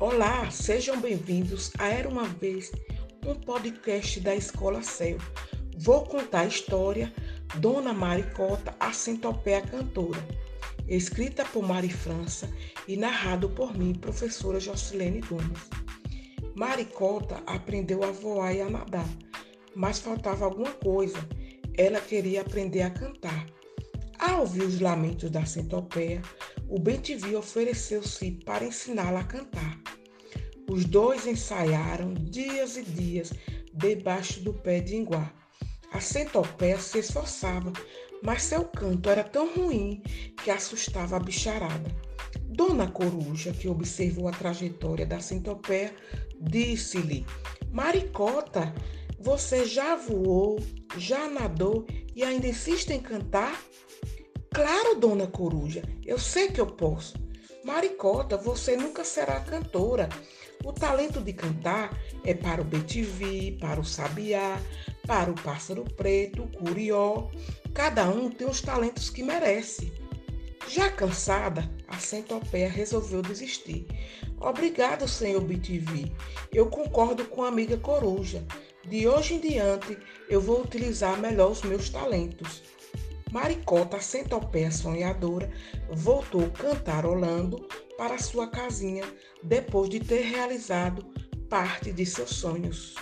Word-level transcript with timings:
Olá, 0.00 0.50
sejam 0.50 0.98
bem-vindos 0.98 1.72
a 1.78 1.86
Era 1.86 2.08
uma 2.08 2.24
Vez, 2.24 2.72
um 3.26 3.34
podcast 3.34 4.18
da 4.20 4.34
Escola 4.34 4.82
Céu. 4.82 5.18
Vou 5.76 6.06
contar 6.06 6.40
a 6.40 6.46
história 6.46 7.12
Dona 7.56 7.92
Maricota, 7.92 8.74
a 8.80 8.94
centopeia 8.94 9.60
cantora, 9.60 10.26
escrita 10.88 11.44
por 11.44 11.62
Mari 11.68 11.90
França 11.90 12.50
e 12.88 12.96
narrado 12.96 13.50
por 13.50 13.76
mim, 13.76 13.92
professora 13.92 14.58
Jocilene 14.58 15.20
Gomes. 15.20 15.68
Maricota 16.56 17.42
aprendeu 17.46 18.02
a 18.02 18.10
voar 18.10 18.54
e 18.54 18.62
a 18.62 18.70
nadar, 18.70 19.08
mas 19.74 19.98
faltava 19.98 20.46
alguma 20.46 20.72
coisa. 20.72 21.18
Ela 21.76 22.00
queria 22.00 22.40
aprender 22.40 22.80
a 22.80 22.90
cantar. 22.90 23.46
Ao 24.18 24.40
ouvir 24.40 24.62
os 24.62 24.80
lamentos 24.80 25.30
da 25.30 25.44
centopeia, 25.44 26.22
o 26.70 26.78
Bentivi 26.78 27.36
ofereceu-se 27.36 28.30
para 28.46 28.64
ensiná-la 28.64 29.20
a 29.20 29.24
cantar. 29.24 29.79
Os 30.72 30.84
dois 30.84 31.26
ensaiaram 31.26 32.14
dias 32.14 32.76
e 32.76 32.84
dias 32.84 33.32
debaixo 33.74 34.38
do 34.38 34.54
pé 34.54 34.78
de 34.78 34.94
Inguá. 34.94 35.34
A 35.92 35.98
centopeia 35.98 36.78
se 36.78 37.00
esforçava, 37.00 37.72
mas 38.22 38.44
seu 38.44 38.62
canto 38.62 39.10
era 39.10 39.24
tão 39.24 39.52
ruim 39.52 40.00
que 40.44 40.48
assustava 40.48 41.16
a 41.16 41.18
bicharada. 41.18 41.90
Dona 42.44 42.88
Coruja, 42.88 43.52
que 43.52 43.68
observou 43.68 44.28
a 44.28 44.30
trajetória 44.30 45.04
da 45.04 45.18
centopeia, 45.18 45.92
disse-lhe: 46.40 47.26
Maricota, 47.72 48.72
você 49.18 49.64
já 49.64 49.96
voou, 49.96 50.60
já 50.96 51.28
nadou 51.28 51.84
e 52.14 52.22
ainda 52.22 52.46
insiste 52.46 52.92
em 52.92 53.00
cantar? 53.00 53.60
Claro, 54.54 55.00
dona 55.00 55.26
Coruja, 55.26 55.82
eu 56.06 56.18
sei 56.18 56.46
que 56.46 56.60
eu 56.60 56.66
posso. 56.68 57.14
Maricota, 57.64 58.38
você 58.38 58.74
nunca 58.76 59.04
será 59.04 59.38
cantora. 59.40 60.08
O 60.64 60.72
talento 60.72 61.20
de 61.20 61.32
cantar 61.32 61.96
é 62.24 62.34
para 62.34 62.62
o 62.62 62.64
betivi, 62.64 63.52
para 63.60 63.80
o 63.80 63.84
sabiá, 63.84 64.58
para 65.06 65.30
o 65.30 65.34
pássaro 65.34 65.84
preto, 65.96 66.42
o 66.42 66.48
curió. 66.48 67.28
Cada 67.74 68.08
um 68.08 68.30
tem 68.30 68.48
os 68.48 68.60
talentos 68.60 69.10
que 69.10 69.22
merece. 69.22 69.92
Já 70.68 70.90
cansada, 70.90 71.70
a 71.88 71.98
centopeia 71.98 72.68
resolveu 72.68 73.20
desistir. 73.20 73.86
Obrigado, 74.38 75.08
senhor 75.08 75.42
betivi. 75.42 76.14
Eu 76.52 76.66
concordo 76.66 77.24
com 77.26 77.42
a 77.42 77.48
amiga 77.48 77.76
coruja. 77.76 78.44
De 78.86 79.06
hoje 79.06 79.34
em 79.34 79.40
diante, 79.40 79.98
eu 80.28 80.40
vou 80.40 80.62
utilizar 80.62 81.18
melhor 81.18 81.50
os 81.50 81.62
meus 81.62 81.90
talentos. 81.90 82.62
Maricota, 83.32 83.96
a 83.96 84.00
centopeia 84.00 84.70
sonhadora, 84.70 85.50
voltou 85.90 86.50
cantarolando 86.50 87.66
para 87.96 88.18
sua 88.18 88.48
casinha 88.48 89.04
depois 89.42 89.88
de 89.88 90.00
ter 90.00 90.22
realizado 90.22 91.04
parte 91.48 91.92
de 91.92 92.04
seus 92.06 92.30
sonhos. 92.30 92.94